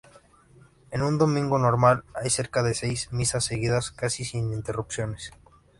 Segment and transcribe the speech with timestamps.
[0.89, 5.31] En un domingo normal hay cerca de seis misas seguidas, casi sin interrupciones.